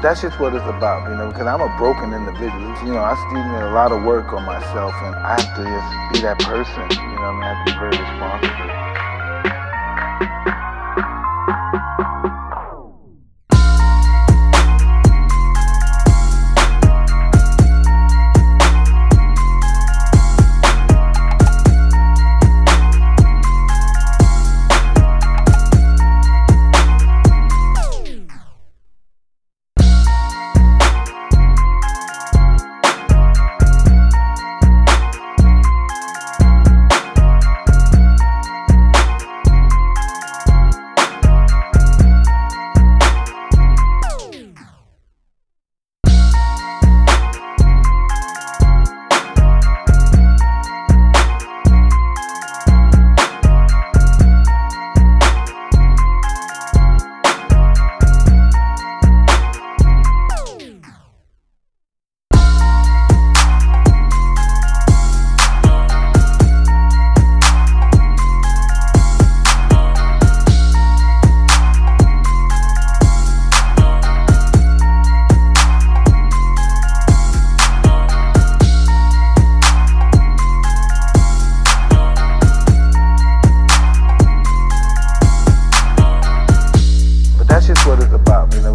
But 0.00 0.08
that's 0.08 0.22
just 0.22 0.40
what 0.40 0.54
it's 0.54 0.64
about, 0.64 1.10
you 1.10 1.14
know, 1.14 1.28
because 1.28 1.46
I'm 1.46 1.60
a 1.60 1.76
broken 1.76 2.14
individual. 2.14 2.72
You 2.86 2.94
know, 2.94 3.04
I 3.04 3.12
still 3.16 3.44
need 3.44 3.68
a 3.68 3.72
lot 3.72 3.92
of 3.92 4.02
work 4.02 4.32
on 4.32 4.46
myself, 4.46 4.94
and 5.02 5.14
I 5.14 5.38
have 5.38 5.54
to 5.56 5.62
just 5.62 6.14
be 6.14 6.20
that 6.22 6.38
person, 6.38 6.88
you 6.88 7.16
know, 7.20 7.28
I, 7.28 7.32
mean, 7.34 7.42
I 7.42 7.52
have 7.52 7.66
to 7.66 7.72
be 7.72 7.78
very 7.78 7.98
responsible. 8.00 8.89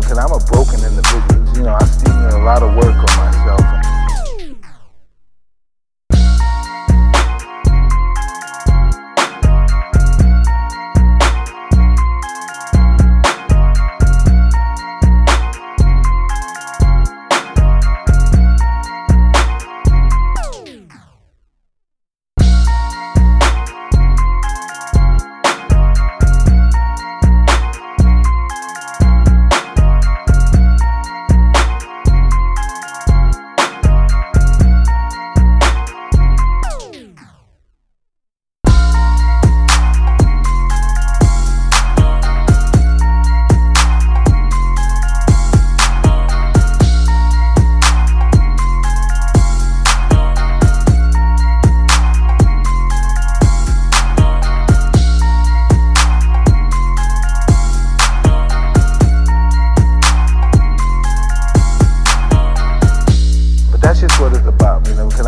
Because 0.05 0.19
I'm 0.19 0.31
a 0.31 0.39
broken 0.45 0.83
individual. 0.83 1.24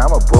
I'm 0.07 0.13
a 0.13 0.19
broken 0.19 0.36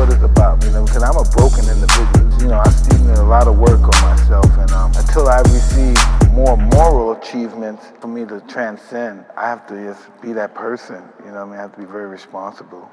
what 0.00 0.08
it's 0.10 0.22
about, 0.22 0.64
you 0.64 0.70
know, 0.70 0.82
because 0.86 1.02
I'm 1.02 1.16
a 1.16 1.28
broken 1.28 1.68
individual. 1.68 2.40
You 2.40 2.48
know, 2.48 2.58
I 2.58 2.70
still 2.70 2.98
need 3.00 3.18
a 3.18 3.22
lot 3.22 3.46
of 3.46 3.58
work 3.58 3.82
on 3.82 4.16
myself, 4.16 4.46
and 4.56 4.70
um, 4.70 4.90
until 4.96 5.28
I 5.28 5.40
receive 5.40 5.94
more 6.32 6.56
moral 6.56 7.12
achievements 7.12 7.84
for 8.00 8.06
me 8.06 8.24
to 8.24 8.40
transcend, 8.48 9.26
I 9.36 9.48
have 9.48 9.66
to 9.66 9.74
just 9.74 10.08
be 10.22 10.32
that 10.32 10.54
person. 10.54 11.02
You 11.26 11.32
know, 11.32 11.42
I 11.42 11.44
mean, 11.44 11.54
I 11.54 11.56
have 11.56 11.74
to 11.74 11.80
be 11.80 11.84
very 11.84 12.06
responsible. 12.06 12.90